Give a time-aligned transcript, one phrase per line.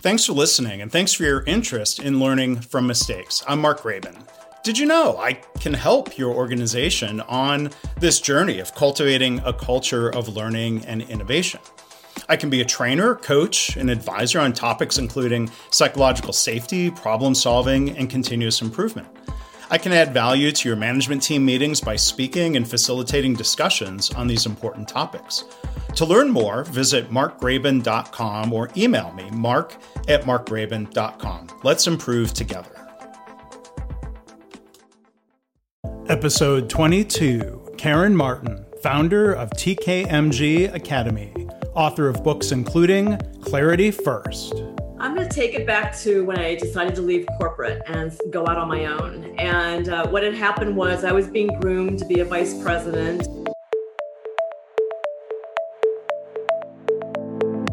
[0.00, 3.42] Thanks for listening and thanks for your interest in learning from mistakes.
[3.48, 4.16] I'm Mark Graban.
[4.62, 10.08] Did you know I can help your organization on this journey of cultivating a culture
[10.14, 11.58] of learning and innovation?
[12.28, 17.96] I can be a trainer, coach, and advisor on topics including psychological safety, problem solving,
[17.96, 19.08] and continuous improvement.
[19.68, 24.28] I can add value to your management team meetings by speaking and facilitating discussions on
[24.28, 25.42] these important topics.
[25.98, 29.74] To learn more, visit markgraban.com or email me, mark
[30.06, 31.48] at markgraban.com.
[31.64, 32.70] Let's improve together.
[36.06, 41.32] Episode 22 Karen Martin, founder of TKMG Academy,
[41.74, 44.54] author of books including Clarity First.
[45.00, 48.46] I'm going to take it back to when I decided to leave corporate and go
[48.46, 49.34] out on my own.
[49.38, 53.26] And uh, what had happened was I was being groomed to be a vice president.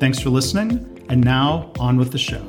[0.00, 2.40] Thanks for listening, and now on with the show.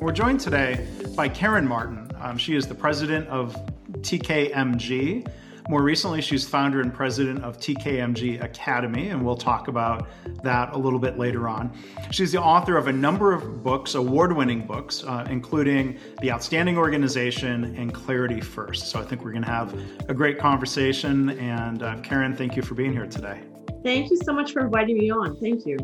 [0.00, 2.10] We're joined today by Karen Martin.
[2.18, 3.54] Um, she is the president of
[3.98, 5.30] TKMG.
[5.68, 10.08] More recently, she's founder and president of TKMG Academy, and we'll talk about
[10.42, 11.70] that a little bit later on.
[12.10, 16.78] She's the author of a number of books, award winning books, uh, including The Outstanding
[16.78, 18.86] Organization and Clarity First.
[18.86, 21.38] So I think we're going to have a great conversation.
[21.38, 23.42] And uh, Karen, thank you for being here today.
[23.82, 25.36] Thank you so much for inviting me on.
[25.36, 25.76] Thank you.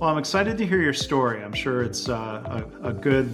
[0.00, 1.42] Well, I'm excited to hear your story.
[1.42, 3.28] I'm sure it's uh, a, a good,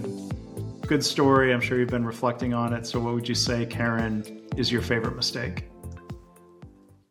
[0.87, 1.53] good story.
[1.53, 2.85] I'm sure you've been reflecting on it.
[2.85, 5.69] So, what would you say, Karen, is your favorite mistake?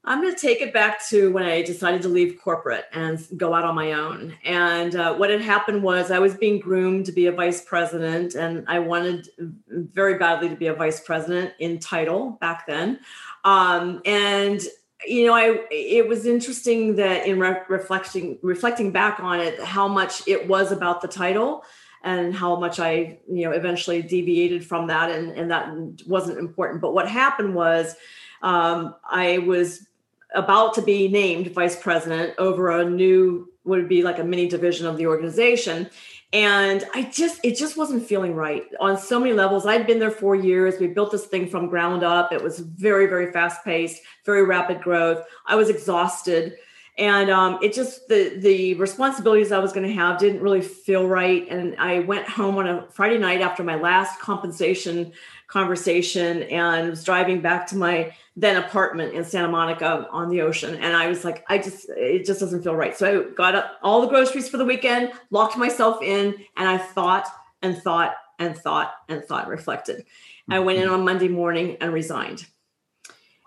[0.08, 3.52] I'm going to take it back to when I decided to leave corporate and go
[3.52, 4.34] out on my own.
[4.42, 8.34] And uh, what had happened was I was being groomed to be a vice president,
[8.34, 9.28] and I wanted
[9.68, 13.00] very badly to be a vice president in title back then.
[13.44, 14.62] Um, and
[15.06, 19.88] you know, I it was interesting that in re- reflecting reflecting back on it, how
[19.88, 21.64] much it was about the title
[22.02, 25.68] and how much I, you know, eventually deviated from that, and and that
[26.06, 26.80] wasn't important.
[26.80, 27.94] But what happened was,
[28.42, 29.86] um, I was
[30.34, 34.86] about to be named vice president over a new would be like a mini division
[34.86, 35.88] of the organization
[36.34, 39.64] and i just it just wasn't feeling right on so many levels.
[39.64, 40.78] I'd been there four years.
[40.78, 42.32] We built this thing from ground up.
[42.32, 45.24] It was very very fast paced very rapid growth.
[45.46, 46.58] I was exhausted
[46.98, 51.06] and um, it just the the responsibilities i was going to have didn't really feel
[51.06, 55.12] right and i went home on a friday night after my last compensation
[55.48, 60.76] conversation and was driving back to my then apartment in Santa Monica on the ocean.
[60.76, 62.96] And I was like, I just, it just doesn't feel right.
[62.96, 66.78] So I got up all the groceries for the weekend, locked myself in, and I
[66.78, 67.26] thought
[67.62, 69.98] and thought and thought and thought, reflected.
[69.98, 70.52] Mm-hmm.
[70.52, 72.46] I went in on Monday morning and resigned.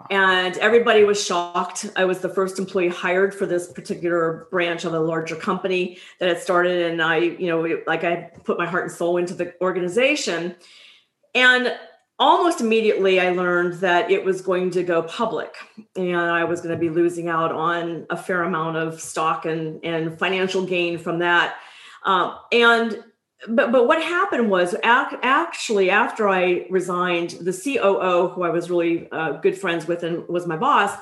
[0.10, 1.90] And everybody was shocked.
[1.96, 6.30] I was the first employee hired for this particular branch of a larger company that
[6.30, 6.92] had started.
[6.92, 10.56] And I, you know, like I put my heart and soul into the organization.
[11.36, 11.74] And
[12.20, 15.56] almost immediately I learned that it was going to go public
[15.96, 19.84] and I was going to be losing out on a fair amount of stock and,
[19.84, 21.56] and financial gain from that.
[22.04, 23.04] Um, and
[23.48, 28.70] but but what happened was ac- actually after I resigned, the COO, who I was
[28.70, 30.96] really uh, good friends with and was my boss,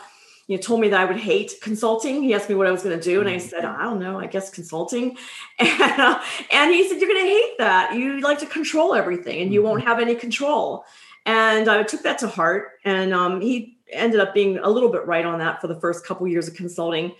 [0.48, 2.24] you know, told me that I would hate consulting.
[2.24, 4.20] He asked me what I was going to do, and I said, I don't know,
[4.20, 5.18] I guess consulting.
[5.60, 7.94] And, uh, and he said, You're going to hate that.
[7.96, 9.90] You like to control everything, and you won't mm-hmm.
[9.90, 10.86] have any control.
[11.26, 12.80] And I took that to heart.
[12.86, 16.06] And um, he ended up being a little bit right on that for the first
[16.06, 17.12] couple years of consulting.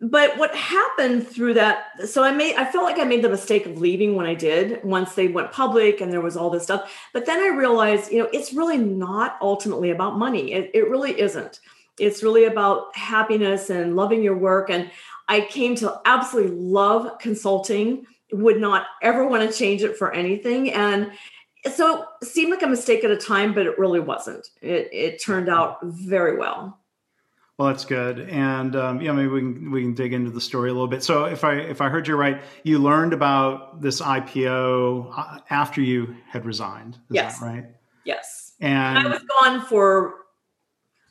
[0.00, 2.06] But what happened through that?
[2.06, 4.84] So I made, I felt like I made the mistake of leaving when I did
[4.84, 6.92] once they went public and there was all this stuff.
[7.14, 10.52] But then I realized, you know, it's really not ultimately about money.
[10.52, 11.60] It, it really isn't.
[11.98, 14.68] It's really about happiness and loving your work.
[14.68, 14.90] And
[15.28, 20.72] I came to absolutely love consulting, would not ever want to change it for anything.
[20.72, 21.10] And
[21.74, 24.46] so it seemed like a mistake at a time, but it really wasn't.
[24.60, 26.78] It, it turned out very well.
[27.58, 30.68] Well, that's good, and um, yeah, maybe we can we can dig into the story
[30.68, 31.02] a little bit.
[31.02, 35.80] So, if I if I heard you right, you learned about this IPO uh, after
[35.80, 36.96] you had resigned.
[36.96, 37.40] Is yes.
[37.40, 37.64] right?
[38.04, 38.52] Yes.
[38.60, 40.26] And I was gone for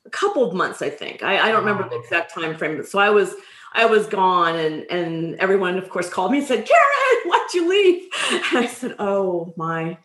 [0.06, 1.24] a couple of months, I think.
[1.24, 3.34] I, I don't remember the exact time frame, but so I was
[3.74, 7.70] I was gone, and and everyone, of course, called me and said, "Karen, why'd you
[7.70, 9.98] leave?" And I said, "Oh my."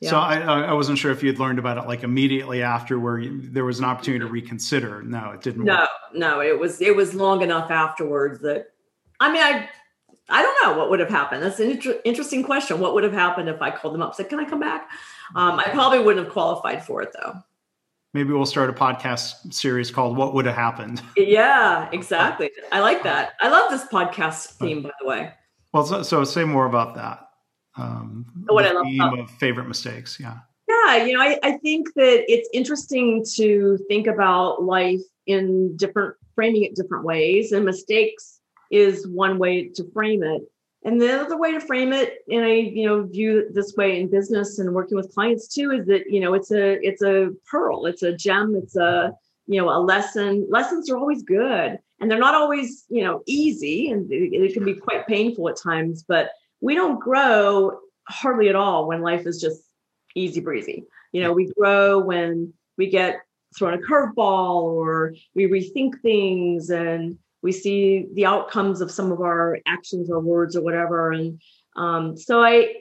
[0.00, 0.10] Yeah.
[0.10, 3.18] So I, I wasn't sure if you had learned about it like immediately after, where
[3.18, 5.02] you, there was an opportunity to reconsider.
[5.02, 5.64] No, it didn't.
[5.64, 5.88] No, work.
[6.14, 8.68] no, it was it was long enough afterwards that
[9.20, 9.68] I mean I
[10.30, 11.42] I don't know what would have happened.
[11.42, 12.80] That's an inter- interesting question.
[12.80, 14.88] What would have happened if I called them up, said, "Can I come back?"
[15.34, 17.34] Um, I probably wouldn't have qualified for it though.
[18.14, 22.50] Maybe we'll start a podcast series called "What Would Have Happened." Yeah, exactly.
[22.72, 23.32] I like that.
[23.40, 25.34] I love this podcast theme, by the way.
[25.74, 27.29] Well, so, so say more about that.
[27.80, 30.18] Um, what I love theme about- of favorite mistakes.
[30.20, 30.38] Yeah.
[30.68, 36.14] Yeah, you know, I, I think that it's interesting to think about life in different
[36.36, 38.40] framing it different ways, and mistakes
[38.70, 40.42] is one way to frame it.
[40.84, 44.08] And the other way to frame it, and I, you know, view this way in
[44.10, 47.86] business and working with clients too, is that you know it's a it's a pearl,
[47.86, 49.12] it's a gem, it's a
[49.46, 50.46] you know a lesson.
[50.48, 54.64] Lessons are always good, and they're not always you know easy, and it, it can
[54.64, 56.04] be quite painful at times.
[56.06, 56.30] But
[56.60, 57.78] we don't grow
[58.08, 59.62] hardly at all when life is just
[60.14, 60.84] easy breezy.
[61.12, 63.20] You know, we grow when we get
[63.56, 69.20] thrown a curveball or we rethink things and we see the outcomes of some of
[69.20, 71.40] our actions or words or whatever and
[71.76, 72.72] um, so i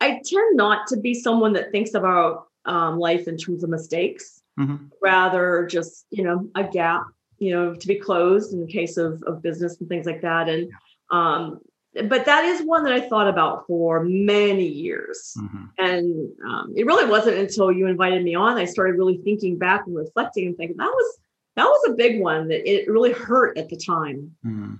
[0.00, 4.40] i tend not to be someone that thinks about um, life in terms of mistakes
[4.58, 4.76] mm-hmm.
[5.02, 7.02] rather just you know a gap
[7.38, 10.48] you know to be closed in the case of, of business and things like that
[10.48, 10.70] and
[11.10, 11.60] um,
[11.94, 15.34] but that is one that I thought about for many years.
[15.38, 15.64] Mm-hmm.
[15.78, 19.86] And um, it really wasn't until you invited me on, I started really thinking back
[19.86, 21.18] and reflecting and thinking that was
[21.54, 24.34] that was a big one that it really hurt at the time.
[24.44, 24.78] Mm.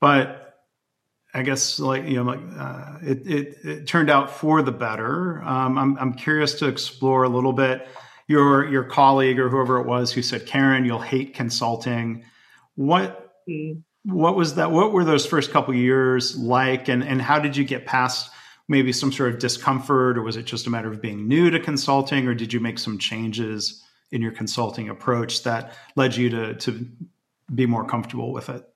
[0.00, 0.60] But
[1.34, 5.42] I guess like you know, like uh, it, it, it turned out for the better.
[5.42, 7.88] Um, I'm I'm curious to explore a little bit
[8.28, 12.24] your your colleague or whoever it was who said, Karen, you'll hate consulting.
[12.76, 13.82] What mm.
[14.06, 14.70] What was that?
[14.70, 18.30] What were those first couple years like, and and how did you get past?
[18.68, 21.60] Maybe some sort of discomfort, or was it just a matter of being new to
[21.60, 26.54] consulting, or did you make some changes in your consulting approach that led you to
[26.54, 26.86] to
[27.54, 28.68] be more comfortable with it?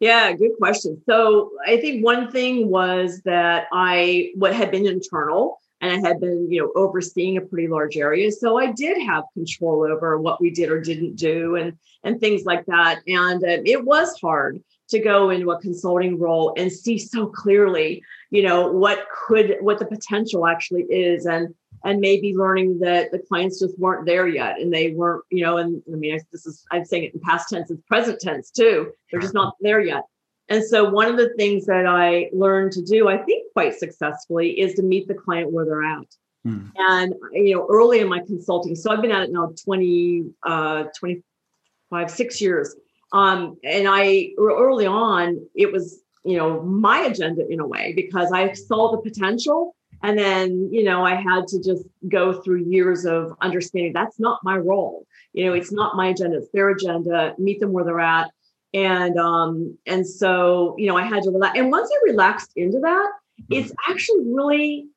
[0.00, 1.00] Yeah, good question.
[1.06, 6.20] So I think one thing was that I what had been internal and I had
[6.20, 8.32] been, you know, overseeing a pretty large area.
[8.32, 12.44] So I did have control over what we did or didn't do and and things
[12.44, 13.00] like that.
[13.06, 14.62] And uh, it was hard
[14.94, 19.78] to go into a consulting role and see so clearly, you know, what could what
[19.78, 21.54] the potential actually is and
[21.84, 25.58] and maybe learning that the clients just weren't there yet and they weren't you know
[25.58, 28.90] and i mean this is i'm saying it in past tense it's present tense too.
[29.10, 30.02] They're just not there yet.
[30.48, 34.58] And so one of the things that i learned to do i think quite successfully
[34.58, 36.06] is to meet the client where they're at.
[36.44, 36.66] Hmm.
[36.76, 40.84] and you know early in my consulting so i've been at it now 20 uh
[40.98, 42.76] 25 six years
[43.14, 48.30] um and i early on it was you know my agenda in a way because
[48.32, 49.74] i saw the potential
[50.04, 54.38] and then, you know, I had to just go through years of understanding that's not
[54.44, 55.06] my role.
[55.32, 58.30] You know, it's not my agenda, it's their agenda, meet them where they're at.
[58.74, 61.58] And um, and so, you know, I had to relax.
[61.58, 63.12] And once I relaxed into that,
[63.48, 64.88] it's actually really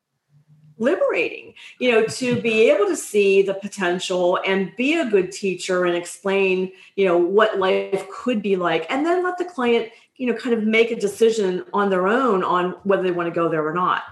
[0.80, 5.86] liberating, you know, to be able to see the potential and be a good teacher
[5.86, 10.28] and explain, you know, what life could be like, and then let the client, you
[10.28, 13.50] know, kind of make a decision on their own on whether they want to go
[13.50, 14.04] there or not.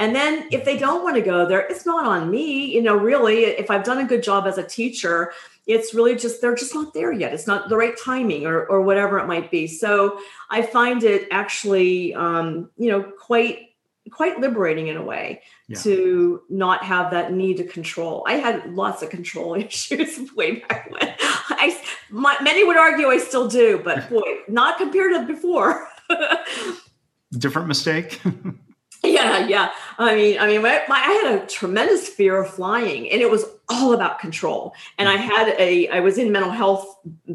[0.00, 2.72] And then if they don't want to go there, it's not on me.
[2.72, 5.32] You know, really, if I've done a good job as a teacher,
[5.66, 7.34] it's really just they're just not there yet.
[7.34, 9.66] It's not the right timing or or whatever it might be.
[9.66, 10.20] So
[10.50, 13.67] I find it actually um, you know, quite
[14.10, 15.78] quite liberating in a way yeah.
[15.78, 18.24] to not have that need to control.
[18.26, 21.14] I had lots of control issues way back when.
[21.20, 25.88] I my, many would argue I still do, but boy, not compared to before.
[27.32, 28.20] Different mistake.
[29.18, 29.70] Yeah, yeah.
[29.98, 33.30] I mean, I mean, my, my, I had a tremendous fear of flying, and it
[33.30, 34.74] was all about control.
[34.96, 36.86] And I had a, I was in mental health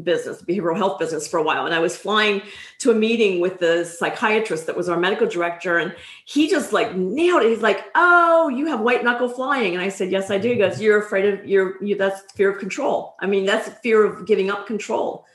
[0.02, 2.42] business, behavioral health business for a while, and I was flying
[2.80, 6.96] to a meeting with the psychiatrist that was our medical director, and he just like
[6.96, 7.50] nailed it.
[7.50, 10.56] He's like, "Oh, you have white knuckle flying," and I said, "Yes, I do." He
[10.56, 13.14] goes, "You're afraid of your, you, that's fear of control.
[13.20, 15.26] I mean, that's fear of giving up control."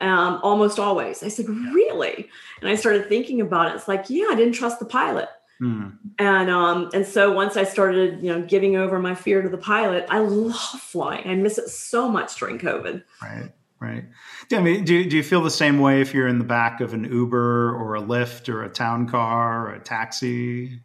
[0.00, 1.22] Um, almost always.
[1.24, 2.28] I said, "Really?"
[2.60, 3.74] And I started thinking about it.
[3.76, 5.28] It's like, yeah, I didn't trust the pilot.
[5.60, 5.98] Mm.
[6.18, 9.58] And um, and so once I started, you know, giving over my fear to the
[9.58, 11.28] pilot, I love flying.
[11.28, 13.02] I miss it so much during COVID.
[13.20, 13.50] Right,
[13.80, 14.04] right.
[14.52, 16.94] I mean, do do you feel the same way if you're in the back of
[16.94, 20.80] an Uber or a Lyft or a town car or a taxi?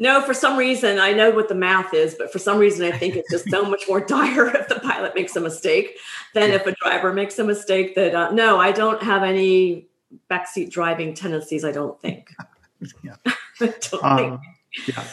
[0.00, 2.96] No, for some reason, I know what the math is, but for some reason, I
[2.96, 5.98] think it's just so much more dire if the pilot makes a mistake
[6.34, 7.94] than if a driver makes a mistake.
[7.94, 9.88] That uh, no, I don't have any
[10.30, 11.64] backseat driving tendencies.
[11.64, 12.30] I don't think.
[13.04, 13.16] yeah.
[14.02, 14.40] um.
[14.88, 15.04] Yeah.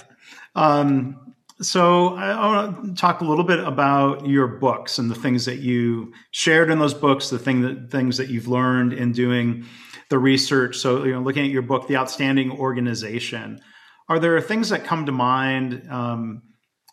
[0.56, 1.32] Um,
[1.62, 5.46] so I, I want to talk a little bit about your books and the things
[5.46, 9.66] that you shared in those books, the thing that things that you've learned in doing
[10.10, 10.78] the research.
[10.78, 13.62] So you know, looking at your book, The Outstanding Organization,
[14.10, 15.88] are there things that come to mind?
[15.90, 16.42] Um,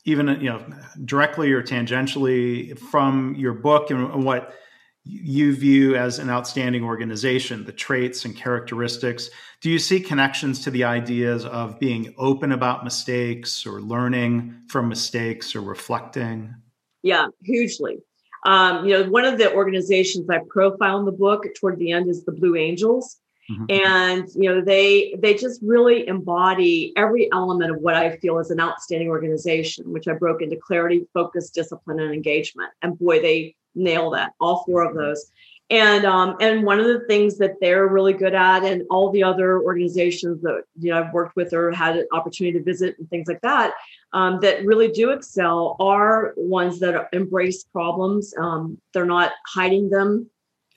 [0.04, 0.64] even you know
[1.04, 4.54] directly or tangentially from your book and what
[5.08, 9.30] you view as an outstanding organization, the traits and characteristics.
[9.62, 14.88] Do you see connections to the ideas of being open about mistakes or learning from
[14.88, 16.54] mistakes or reflecting?
[17.02, 17.98] Yeah, hugely.
[18.44, 22.10] Um, you know, one of the organizations I profile in the book toward the end
[22.10, 23.18] is the Blue Angels.
[23.50, 23.86] Mm-hmm.
[23.86, 28.50] And you know they they just really embody every element of what I feel is
[28.50, 32.68] an outstanding organization, which I broke into clarity, focus, discipline, and engagement.
[32.82, 35.30] And boy, they nail that all four of those.
[35.70, 39.22] And um, and one of the things that they're really good at and all the
[39.22, 43.08] other organizations that you know i've worked with or had an opportunity to visit and
[43.10, 43.74] things like that
[44.14, 48.32] um, that really do excel are ones that embrace problems.
[48.38, 50.30] Um, they're not hiding them.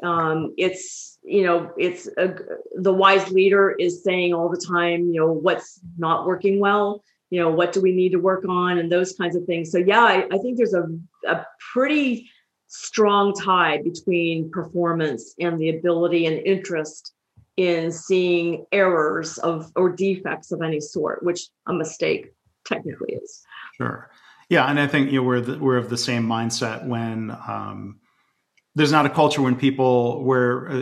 [0.04, 2.34] Um, it's you know it's a,
[2.74, 7.40] the wise leader is saying all the time you know what's not working well you
[7.40, 9.72] know what do we need to work on and those kinds of things.
[9.72, 10.88] So yeah i, I think there's a,
[11.28, 12.31] a pretty
[12.72, 17.14] strong tie between performance and the ability and interest
[17.58, 22.32] in seeing errors of or defects of any sort, which a mistake
[22.66, 23.44] technically is.
[23.76, 24.10] Sure.
[24.50, 28.00] Yeah, and I think you know we're the, we're of the same mindset when um,
[28.76, 30.82] there's not a culture when people where uh,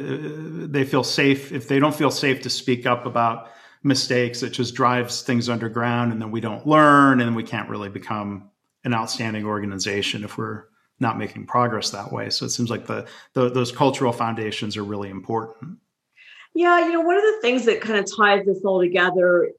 [0.68, 3.50] they feel safe if they don't feel safe to speak up about
[3.82, 7.88] mistakes it just drives things underground and then we don't learn and we can't really
[7.88, 8.50] become
[8.84, 10.66] an outstanding organization if we're
[11.00, 12.30] not making progress that way.
[12.30, 15.78] So it seems like the, the those cultural foundations are really important.
[16.54, 19.52] Yeah, you know, one of the things that kind of ties this all together,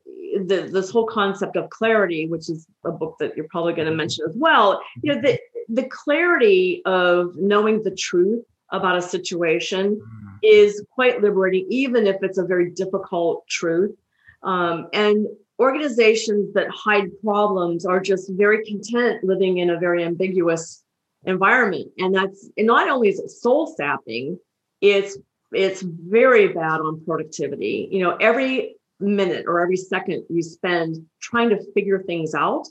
[0.44, 3.94] the, this whole concept of clarity, which is a book that you're probably going to
[3.94, 4.82] mention as well.
[5.02, 10.36] You know, the the clarity of knowing the truth about a situation mm-hmm.
[10.42, 13.96] is quite liberating, even if it's a very difficult truth.
[14.42, 15.26] Um, and
[15.60, 20.82] organizations that hide problems are just very content living in a very ambiguous
[21.24, 21.90] environment.
[21.98, 24.38] And that's and not only is it soul sapping,
[24.80, 25.18] it's
[25.52, 27.88] it's very bad on productivity.
[27.90, 32.66] You know, every minute or every second you spend trying to figure things out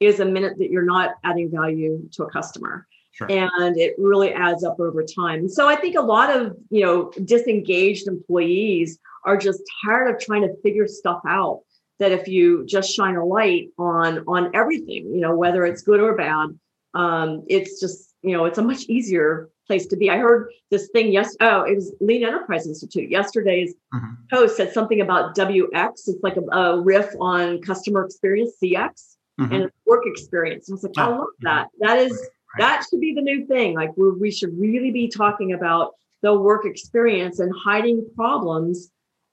[0.00, 2.86] is a minute that you're not adding value to a customer.
[3.12, 3.30] Sure.
[3.30, 5.48] And it really adds up over time.
[5.48, 10.42] So I think a lot of, you know, disengaged employees are just tired of trying
[10.42, 11.60] to figure stuff out
[12.00, 16.00] that if you just shine a light on on everything, you know, whether it's good
[16.00, 16.48] or bad,
[16.94, 20.10] um, it's just you know it's a much easier place to be.
[20.10, 24.14] I heard this thing yes oh it was Lean Enterprise Institute yesterday's mm-hmm.
[24.30, 25.90] post said something about WX.
[25.92, 29.52] It's like a, a riff on customer experience CX mm-hmm.
[29.52, 30.70] and work experience.
[30.70, 31.68] I was like oh, I love that.
[31.80, 32.60] That is right.
[32.60, 33.74] that should be the new thing.
[33.74, 38.90] Like we we should really be talking about the work experience and hiding problems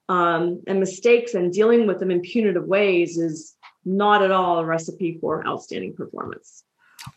[0.10, 4.66] um, and mistakes and dealing with them in punitive ways is not at all a
[4.66, 6.66] recipe for outstanding performance.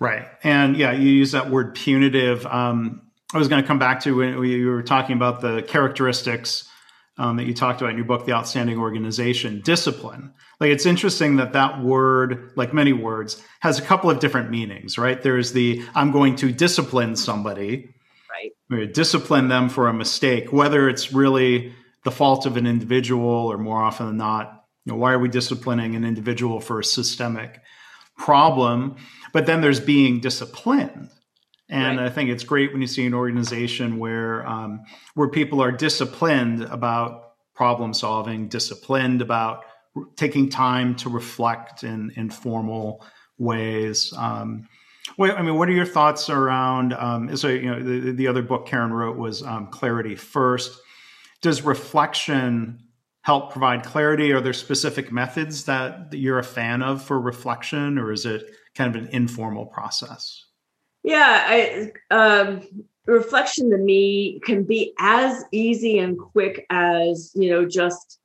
[0.01, 0.27] Right.
[0.43, 2.47] And yeah, you use that word punitive.
[2.47, 6.69] Um, I was going to come back to when we were talking about the characteristics
[7.19, 10.33] um, that you talked about in your book, The Outstanding Organization, discipline.
[10.61, 14.99] Like it's interesting that that word, like many words, has a couple of different meanings,
[14.99, 15.21] right?
[15.21, 17.95] There's the I'm going to discipline somebody,
[18.71, 18.93] right?
[18.93, 21.75] Discipline them for a mistake, whether it's really
[22.05, 25.29] the fault of an individual or more often than not, you know, why are we
[25.29, 27.61] disciplining an individual for a systemic
[28.17, 28.97] problem?
[29.35, 31.11] But then there's being disciplined.
[31.69, 32.07] And right.
[32.07, 34.83] I think it's great when you see an organization where um,
[35.15, 39.65] where people are disciplined about problem solving, disciplined about
[40.17, 43.05] taking time to reflect in in formal
[43.37, 44.13] ways.
[44.17, 44.69] Um,
[45.19, 46.93] well, I mean, what are your thoughts around?
[46.93, 50.81] Um, so, you know, the, the other book Karen wrote was um, Clarity First.
[51.43, 52.81] Does reflection
[53.23, 54.33] help provide clarity?
[54.33, 58.45] Are there specific methods that, that you're a fan of for reflection, or is it
[58.75, 60.45] kind of an informal process?
[61.03, 62.63] Yeah, I, um,
[63.07, 68.19] reflection to me can be as easy and quick as you know just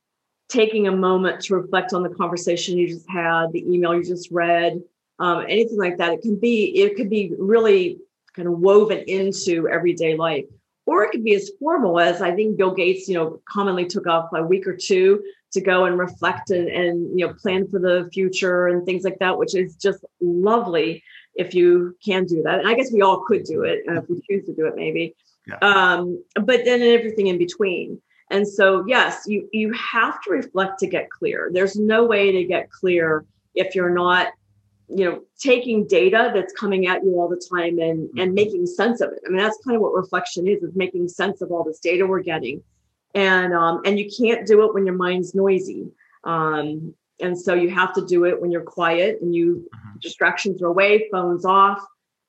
[0.48, 4.32] taking a moment to reflect on the conversation you just had, the email you just
[4.32, 4.82] read,
[5.20, 6.14] um, anything like that.
[6.14, 8.00] It can be it could be really
[8.36, 10.46] kind of woven into everyday life,
[10.86, 14.08] or it could be as formal as I think Bill Gates, you know, commonly took
[14.08, 17.80] off a week or two to go and reflect and, and you know plan for
[17.80, 21.04] the future and things like that which is just lovely
[21.36, 24.10] if you can do that and i guess we all could do it uh, if
[24.10, 25.16] we choose to do it maybe
[25.48, 25.58] yeah.
[25.62, 30.88] um, but then everything in between And so, yes, you you have to reflect to
[30.88, 31.50] get clear.
[31.52, 33.26] There's no way to get clear
[33.56, 34.28] if you're not,
[34.88, 38.34] you know, taking data that's coming at you all the time and and mm-hmm.
[38.34, 39.20] making sense of it.
[39.26, 42.06] I mean, that's kind of what reflection is: is making sense of all this data
[42.06, 42.62] we're getting.
[43.16, 45.92] And um, and you can't do it when your mind's noisy.
[46.24, 50.00] Um, and so you have to do it when you're quiet and you mm-hmm.
[50.00, 51.84] distractions are away, phones off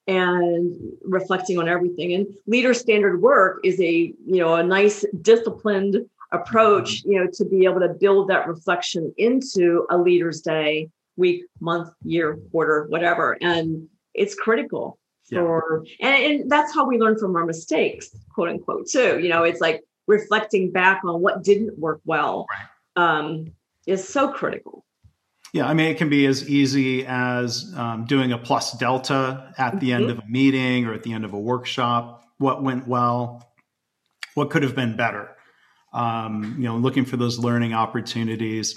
[0.07, 2.15] and reflecting on everything.
[2.15, 7.45] And leader standard work is a, you know, a nice disciplined approach, you know, to
[7.45, 13.37] be able to build that reflection into a leader's day, week, month, year, quarter, whatever.
[13.41, 14.99] And it's critical
[15.31, 16.09] for yeah.
[16.09, 19.21] and, and that's how we learn from our mistakes, quote unquote, too.
[19.21, 22.47] You know, it's like reflecting back on what didn't work well
[22.97, 23.47] um,
[23.87, 24.85] is so critical.
[25.53, 29.81] Yeah, I mean, it can be as easy as um, doing a plus delta at
[29.81, 30.03] the mm-hmm.
[30.03, 32.25] end of a meeting or at the end of a workshop.
[32.39, 33.49] What went well?
[34.35, 35.37] What could have been better?
[35.93, 38.77] Um, you know, looking for those learning opportunities.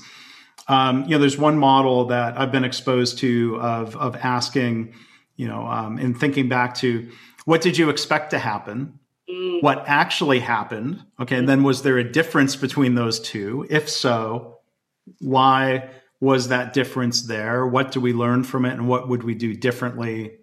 [0.67, 4.95] Um, you know, there's one model that I've been exposed to of of asking,
[5.35, 7.07] you know, um, and thinking back to
[7.45, 8.99] what did you expect to happen?
[9.29, 9.61] Mm.
[9.61, 11.03] What actually happened?
[11.19, 13.65] Okay, and then was there a difference between those two?
[13.69, 14.59] If so,
[15.19, 15.89] why?
[16.23, 17.67] was that difference there?
[17.67, 20.37] What do we learn from it, and what would we do differently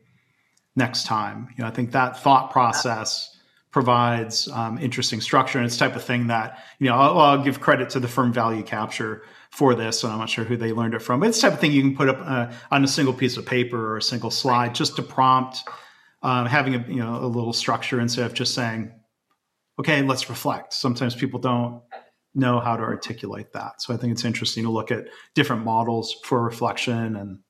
[0.77, 1.49] next time?
[1.57, 3.35] You know, I think that thought process
[3.71, 6.97] provides um, interesting structure, and it's type of thing that you know.
[6.97, 10.45] I'll, I'll, give credit to the firm Value Capture for this, and I'm not sure
[10.45, 12.53] who they learned it from, but it's type of thing you can put up uh,
[12.71, 15.67] on a single piece of paper or a single slide, just to prompt
[16.23, 18.93] um, having a you know a little structure instead of just saying,
[19.79, 21.83] "Okay, let's reflect." Sometimes people don't
[22.35, 23.83] know how to articulate that.
[23.83, 27.41] So I think it's interesting to look at different models for reflection and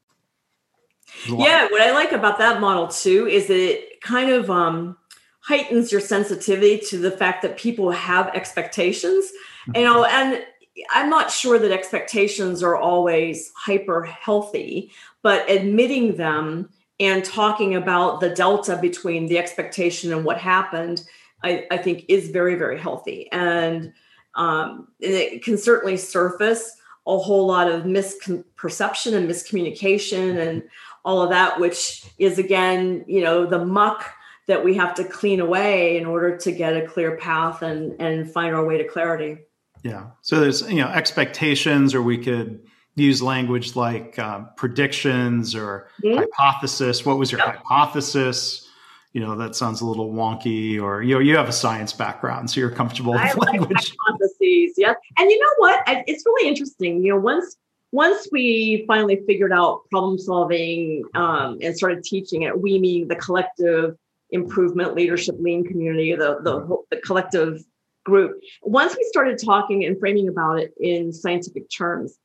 [1.26, 4.96] yeah, what I like about that model too is that it kind of um,
[5.40, 9.26] heightens your sensitivity to the fact that people have expectations.
[9.68, 9.76] Mm-hmm.
[9.76, 10.44] You know, and
[10.90, 18.20] I'm not sure that expectations are always hyper healthy, but admitting them and talking about
[18.20, 21.02] the delta between the expectation and what happened,
[21.42, 23.28] I, I think is very, very healthy.
[23.32, 23.92] And
[24.36, 30.62] um, and it can certainly surface a whole lot of misperception and miscommunication and
[31.04, 34.12] all of that, which is again, you know, the muck
[34.46, 38.30] that we have to clean away in order to get a clear path and and
[38.30, 39.38] find our way to clarity.
[39.82, 40.10] Yeah.
[40.20, 42.60] So there's you know expectations, or we could
[43.00, 46.18] use language like uh, predictions or mm-hmm.
[46.18, 47.04] hypothesis.
[47.04, 47.56] What was your yep.
[47.56, 48.68] hypothesis?
[49.12, 52.50] you know that sounds a little wonky or you know you have a science background
[52.50, 57.02] so you're comfortable with I language hypotheses yes and you know what it's really interesting
[57.04, 57.56] you know once
[57.92, 63.16] once we finally figured out problem solving um, and started teaching it we mean the
[63.16, 63.96] collective
[64.30, 67.64] improvement leadership lean community the, the, the collective
[68.04, 72.16] group once we started talking and framing about it in scientific terms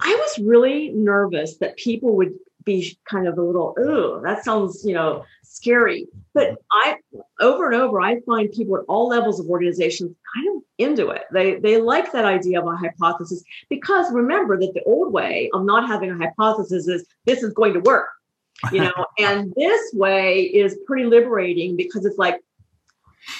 [0.00, 4.84] i was really nervous that people would be kind of a little, oh, that sounds,
[4.84, 6.06] you know, scary.
[6.32, 6.96] But I
[7.40, 11.22] over and over, I find people at all levels of organizations kind of into it.
[11.32, 15.64] They they like that idea of a hypothesis because remember that the old way of
[15.64, 18.08] not having a hypothesis is this is going to work.
[18.72, 22.40] You know, and this way is pretty liberating because it's like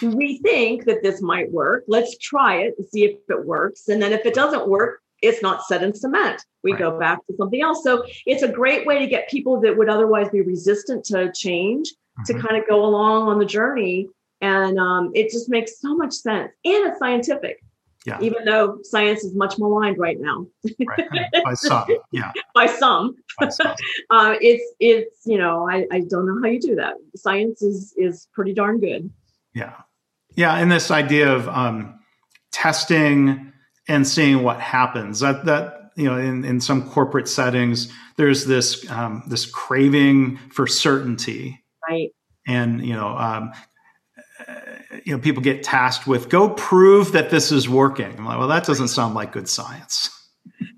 [0.02, 1.84] we think that this might work.
[1.88, 3.88] Let's try it and see if it works.
[3.88, 6.44] And then if it doesn't work, it's not set in cement.
[6.62, 6.78] We right.
[6.78, 7.82] go back to something else.
[7.82, 11.88] So it's a great way to get people that would otherwise be resistant to change
[11.88, 12.24] mm-hmm.
[12.24, 14.08] to kind of go along on the journey.
[14.40, 16.52] And um, it just makes so much sense.
[16.64, 17.62] And it's scientific.
[18.06, 18.18] Yeah.
[18.20, 20.46] Even though science is much maligned right now.
[20.87, 21.08] right.
[21.42, 22.32] By some, yeah.
[22.54, 23.16] By some.
[23.40, 23.74] By some.
[24.10, 26.96] uh, it's it's you know I, I don't know how you do that.
[27.16, 29.10] Science is is pretty darn good.
[29.54, 29.72] Yeah,
[30.34, 31.98] yeah, and this idea of um,
[32.52, 33.53] testing
[33.88, 35.20] and seeing what happens.
[35.20, 40.66] That that you know, in, in some corporate settings, there's this um, this craving for
[40.66, 42.10] certainty, right?
[42.46, 43.52] And you know, um,
[45.04, 48.12] you know, people get tasked with go prove that this is working.
[48.18, 50.10] I'm like, well, that doesn't sound like good science.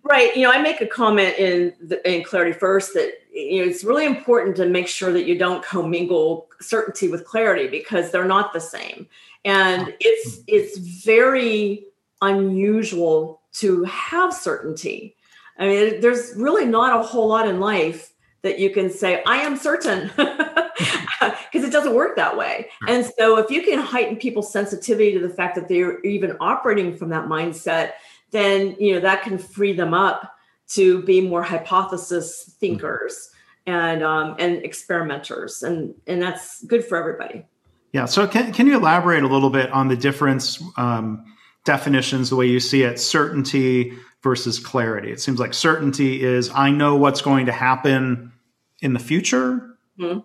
[0.03, 0.35] Right.
[0.37, 3.85] You know, I make a comment in the, in Clarity First that you know it's
[3.85, 8.53] really important to make sure that you don't commingle certainty with clarity because they're not
[8.53, 9.09] the same,
[9.45, 11.87] and it's it's very
[12.23, 15.17] unusual to have certainty.
[15.59, 19.39] I mean, there's really not a whole lot in life that you can say, I
[19.39, 22.69] am certain, because it doesn't work that way.
[22.87, 26.97] And so, if you can heighten people's sensitivity to the fact that they're even operating
[26.97, 27.93] from that mindset,
[28.31, 30.33] then you know that can free them up
[30.69, 33.31] to be more hypothesis thinkers
[33.67, 37.45] and um, and experimenters, and and that's good for everybody.
[37.93, 38.05] Yeah.
[38.05, 40.63] So, can can you elaborate a little bit on the difference?
[40.77, 41.25] Um,
[41.67, 45.13] definitions the way you see it certainty versus clarity.
[45.13, 48.33] It seems like certainty is I know what's going to happen
[48.81, 49.77] in the future.
[49.99, 50.21] Mm-hmm.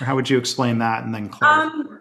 [0.00, 1.04] Or how would you explain that?
[1.04, 1.78] And then clarity?
[1.78, 1.98] Um,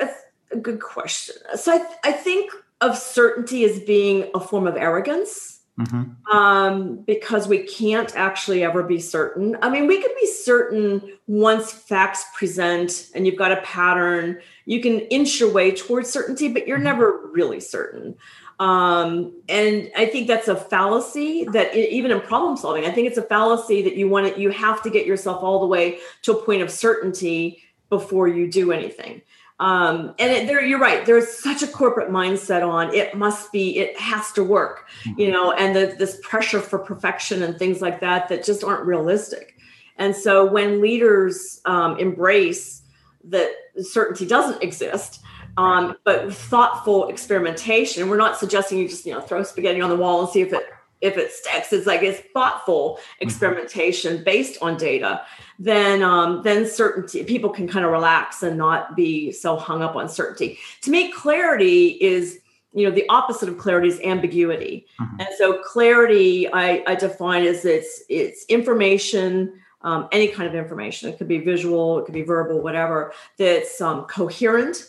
[0.51, 1.35] a good question.
[1.55, 2.51] So I, th- I think
[2.81, 5.60] of certainty as being a form of arrogance.
[5.85, 6.37] Mm-hmm.
[6.37, 9.57] Um, because we can't actually ever be certain.
[9.61, 14.81] I mean, we can be certain once facts present and you've got a pattern, you
[14.81, 16.85] can inch your way towards certainty, but you're mm-hmm.
[16.85, 18.15] never really certain.
[18.59, 23.17] Um, and I think that's a fallacy that even in problem solving, I think it's
[23.17, 26.33] a fallacy that you want it, you have to get yourself all the way to
[26.33, 29.23] a point of certainty before you do anything.
[29.61, 31.05] Um, and it, there, you're right.
[31.05, 35.51] There's such a corporate mindset on it must be, it has to work, you know,
[35.51, 39.55] and the, this pressure for perfection and things like that that just aren't realistic.
[39.97, 42.81] And so when leaders um, embrace
[43.25, 43.51] that
[43.83, 45.21] certainty doesn't exist,
[45.57, 48.09] um, but thoughtful experimentation.
[48.09, 50.53] We're not suggesting you just you know throw spaghetti on the wall and see if
[50.53, 50.63] it
[51.01, 51.73] if it sticks.
[51.73, 53.27] It's like it's thoughtful mm-hmm.
[53.27, 55.23] experimentation based on data.
[55.59, 59.95] Then um, then certainty people can kind of relax and not be so hung up
[59.95, 60.59] on certainty.
[60.81, 62.39] To me, clarity is
[62.73, 65.19] you know the opposite of clarity is ambiguity mm-hmm.
[65.19, 71.09] and so clarity I, I, define as it's it's information um, any kind of information
[71.09, 74.87] it could be visual it could be verbal whatever that's um, coherent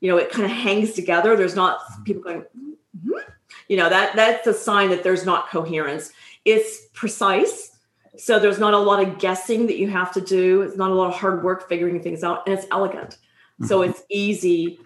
[0.00, 3.32] you know it kind of hangs together there's not people going mm-hmm.
[3.68, 6.12] You know that that's a sign that there's not coherence
[6.44, 7.70] it's precise
[8.16, 10.94] so there's not a lot of guessing that you have to do it's not a
[10.94, 13.66] lot of hard work figuring things out and it's elegant mm-hmm.
[13.66, 14.78] so it's easy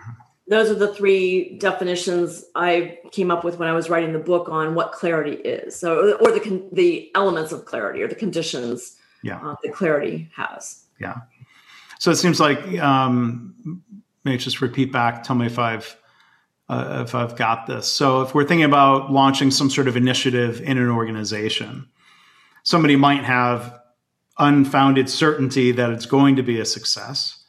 [0.49, 4.49] those are the three definitions I came up with when I was writing the book
[4.49, 5.77] on what clarity is.
[5.77, 9.41] So, or the the elements of clarity or the conditions yeah.
[9.47, 10.85] uh, that clarity has.
[10.99, 11.17] Yeah.
[11.99, 13.83] So it seems like um,
[14.25, 15.23] maybe just repeat back.
[15.23, 15.97] Tell me if I've
[16.69, 17.89] uh, if I've got this.
[17.89, 21.89] So if we're thinking about launching some sort of initiative in an organization,
[22.63, 23.81] somebody might have
[24.39, 27.43] unfounded certainty that it's going to be a success.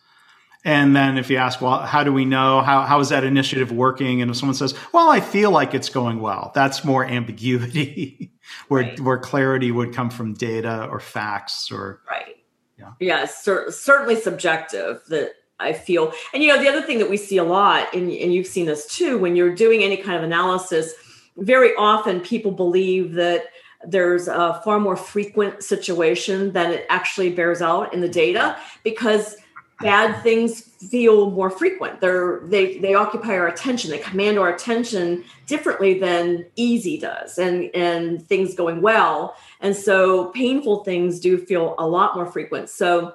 [0.65, 2.61] And then if you ask, well, how do we know?
[2.61, 4.21] How, how is that initiative working?
[4.21, 8.33] And if someone says, well, I feel like it's going well, that's more ambiguity,
[8.67, 8.99] where, right.
[8.99, 12.01] where clarity would come from data or facts or.
[12.09, 12.35] Right.
[12.77, 12.91] Yeah.
[12.99, 13.25] Yeah.
[13.25, 16.13] Cer- certainly subjective that I feel.
[16.33, 18.65] And you know, the other thing that we see a lot, and, and you've seen
[18.65, 20.93] this too, when you're doing any kind of analysis,
[21.37, 23.45] very often people believe that
[23.85, 28.13] there's a far more frequent situation than it actually bears out in the mm-hmm.
[28.13, 29.37] data because
[29.79, 32.01] bad things feel more frequent.
[32.01, 33.91] They're they they occupy our attention.
[33.91, 39.35] They command our attention differently than easy does and and things going well.
[39.61, 42.69] And so painful things do feel a lot more frequent.
[42.69, 43.13] So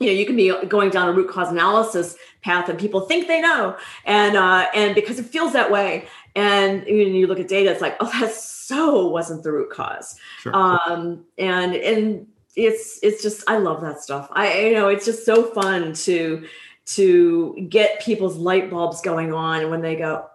[0.00, 3.28] you know you can be going down a root cause analysis path and people think
[3.28, 3.76] they know.
[4.04, 6.08] And uh, and because it feels that way.
[6.34, 9.70] And you, know, you look at data it's like oh that so wasn't the root
[9.70, 10.18] cause.
[10.40, 10.54] Sure.
[10.56, 14.28] um, and and it's it's just i love that stuff.
[14.32, 16.46] I you know it's just so fun to
[16.86, 20.26] to get people's light bulbs going on when they go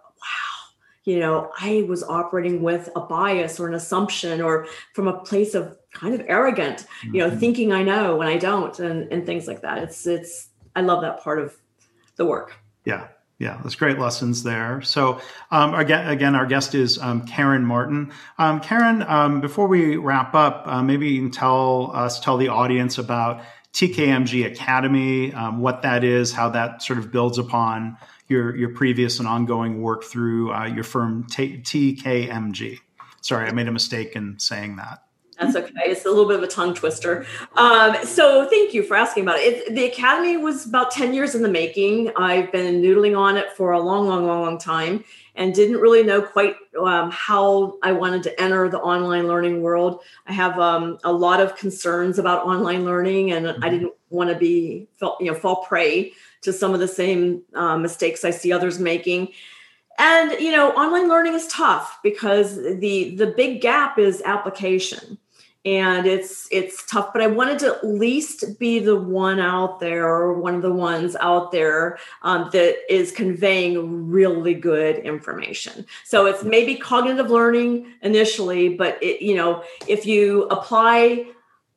[1.06, 5.54] you know i was operating with a bias or an assumption or from a place
[5.54, 7.38] of kind of arrogant, you know, mm-hmm.
[7.38, 9.78] thinking I know when I don't, and and things like that.
[9.78, 11.56] It's it's I love that part of
[12.16, 12.54] the work.
[12.84, 14.82] Yeah, yeah, that's great lessons there.
[14.82, 18.12] So um, again, again, our guest is um, Karen Martin.
[18.38, 22.48] Um, Karen, um, before we wrap up, uh, maybe you can tell us, tell the
[22.48, 23.42] audience about
[23.72, 27.96] TKMG Academy, um, what that is, how that sort of builds upon
[28.28, 32.78] your your previous and ongoing work through uh, your firm T- TKMG.
[33.20, 35.02] Sorry, I made a mistake in saying that.
[35.38, 35.72] That's okay.
[35.84, 37.26] It's a little bit of a tongue twister.
[37.56, 39.68] Um, so thank you for asking about it.
[39.68, 39.74] it.
[39.74, 42.10] The academy was about 10 years in the making.
[42.16, 46.02] I've been noodling on it for a long, long, long, long time and didn't really
[46.02, 50.00] know quite um, how I wanted to enter the online learning world.
[50.26, 54.36] I have um, a lot of concerns about online learning and I didn't want to
[54.36, 54.88] be,
[55.20, 59.28] you know, fall prey to some of the same uh, mistakes I see others making.
[59.98, 65.18] And you know online learning is tough because the the big gap is application.
[65.64, 70.06] And it's it's tough but i wanted to at least be the one out there
[70.06, 75.84] or one of the ones out there um, that is conveying really good information.
[76.04, 81.26] So it's maybe cognitive learning initially but it, you know if you apply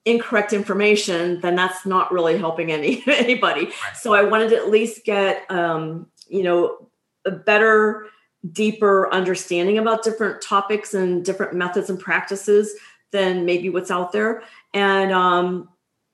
[0.10, 5.06] incorrect information then that's not really helping any anybody so i wanted to at least
[5.06, 6.90] get um, you know
[7.26, 8.06] a better
[8.52, 12.74] deeper understanding about different topics and different methods and practices
[13.12, 14.44] than maybe what's out there.
[14.74, 15.70] And um,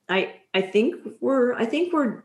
[0.08, 2.24] I I think we're I think we're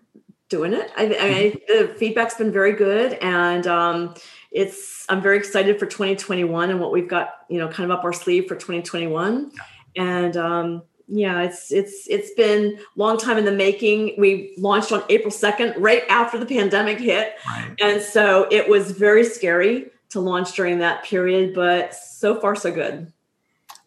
[0.49, 0.91] doing it.
[0.97, 4.15] I, I the feedback's been very good, and um,
[4.51, 8.03] it's I'm very excited for 2021 and what we've got, you know, kind of up
[8.03, 9.51] our sleeve for 2021.
[9.97, 14.15] And um, yeah, it's it's it's been a long time in the making.
[14.17, 17.36] We launched on April 2nd, right after the pandemic hit.
[17.45, 17.76] Right.
[17.82, 22.71] And so it was very scary to launch during that period, but so far so
[22.71, 23.12] good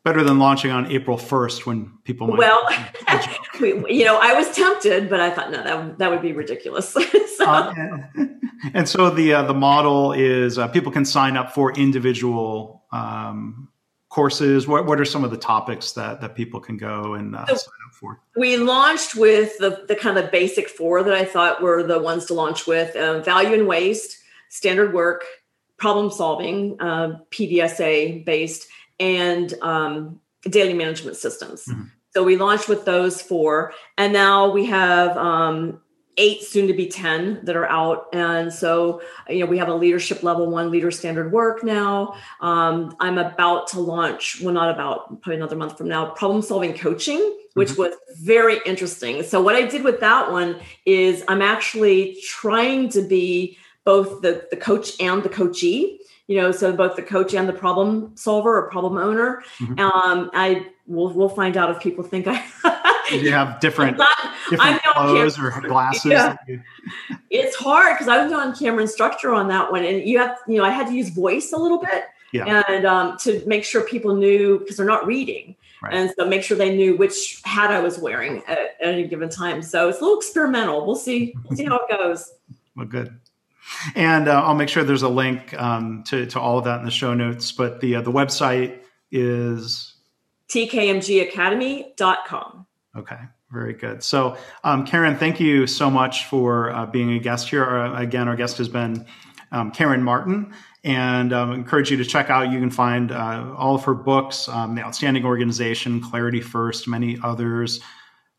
[0.05, 2.39] better than launching on April 1st when people might.
[2.39, 2.69] Well,
[3.61, 6.91] you know, I was tempted, but I thought, no, that, that would be ridiculous.
[7.37, 7.47] so.
[7.47, 7.73] uh,
[8.15, 8.41] and,
[8.75, 13.69] and, so the, uh, the model is uh, people can sign up for individual um,
[14.15, 14.69] courses.
[14.69, 17.57] What, what are some of the topics that, that people can go and uh, so
[17.57, 18.21] sign up for?
[18.37, 22.27] We launched with the, the kind of basic four that I thought were the ones
[22.27, 24.19] to launch with um, value and waste,
[24.51, 25.25] standard work,
[25.79, 28.69] problem solving, uh, PDSA based
[29.01, 31.65] and um, daily management systems.
[31.69, 31.83] Mm-hmm.
[32.11, 35.81] So we launched with those four, and now we have um,
[36.17, 38.09] eight, soon to be 10 that are out.
[38.13, 42.17] And so, you know, we have a leadership level one leader standard work now.
[42.41, 46.75] Um, I'm about to launch, well, not about, probably another month from now, problem solving
[46.75, 47.83] coaching, which mm-hmm.
[47.83, 49.23] was very interesting.
[49.23, 54.47] So, what I did with that one is I'm actually trying to be both the,
[54.51, 58.57] the coach and the coachee you know so both the coach and the problem solver
[58.57, 59.79] or problem owner mm-hmm.
[59.79, 62.43] um i will we'll find out if people think i
[63.11, 64.01] you have different
[64.51, 66.37] different clothes or glasses yeah.
[67.31, 70.57] it's hard because i was on camera instructor on that one and you have you
[70.57, 72.63] know i had to use voice a little bit yeah.
[72.69, 75.95] and um, to make sure people knew because they're not reading right.
[75.95, 79.29] and so make sure they knew which hat i was wearing at, at any given
[79.29, 82.33] time so it's a little experimental we'll see we'll see how it goes
[82.77, 83.19] well good
[83.95, 86.85] and uh, I'll make sure there's a link um, to, to all of that in
[86.85, 87.51] the show notes.
[87.53, 89.95] But the uh, the website is
[90.49, 92.64] tkmgacademy.com.
[92.97, 93.19] Okay,
[93.51, 94.03] very good.
[94.03, 97.65] So, um, Karen, thank you so much for uh, being a guest here.
[97.65, 99.05] Uh, again, our guest has been
[99.51, 100.53] um, Karen Martin,
[100.85, 102.53] and um, encourage you to check out.
[102.53, 107.19] You can find uh, all of her books, um, The Outstanding Organization, Clarity First, many
[107.23, 107.81] others.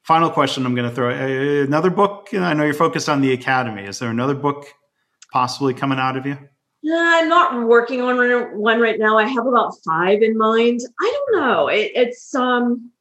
[0.03, 2.29] Final question I'm going to throw uh, another book.
[2.33, 3.83] I know you're focused on the Academy.
[3.83, 4.67] Is there another book
[5.33, 6.37] possibly coming out of you?
[6.81, 8.17] Yeah, I'm not working on
[8.59, 9.17] one right now.
[9.17, 10.81] I have about five in mind.
[11.01, 11.67] I don't know.
[11.67, 12.91] It, it's um,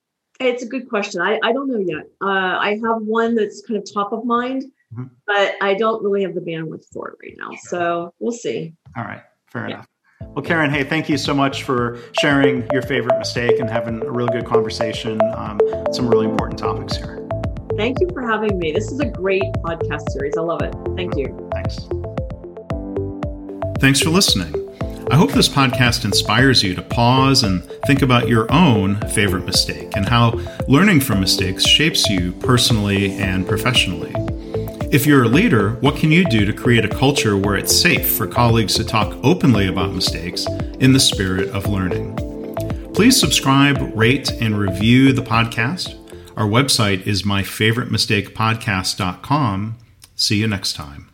[0.44, 1.20] it's a good question.
[1.20, 2.06] I, I don't know yet.
[2.20, 5.04] Uh, I have one that's kind of top of mind, mm-hmm.
[5.26, 7.50] but I don't really have the bandwidth for it right now.
[7.50, 7.58] Sure.
[7.68, 8.74] So we'll see.
[8.96, 9.74] All right, fair yeah.
[9.74, 9.88] enough.
[10.34, 14.10] Well, Karen, hey, thank you so much for sharing your favorite mistake and having a
[14.10, 15.20] really good conversation.
[15.34, 15.60] Um,
[15.92, 17.20] some really important topics here.
[17.76, 18.72] Thank you for having me.
[18.72, 20.36] This is a great podcast series.
[20.36, 20.74] I love it.
[20.96, 21.48] Thank you.
[21.52, 21.78] Thanks.
[23.80, 24.63] Thanks for listening.
[25.10, 29.90] I hope this podcast inspires you to pause and think about your own favorite mistake
[29.94, 34.12] and how learning from mistakes shapes you personally and professionally.
[34.90, 38.16] If you're a leader, what can you do to create a culture where it's safe
[38.16, 40.46] for colleagues to talk openly about mistakes
[40.80, 42.16] in the spirit of learning?
[42.94, 45.98] Please subscribe, rate, and review the podcast.
[46.36, 49.74] Our website is myfavoritemistakepodcast.com.
[50.16, 51.10] See you next time.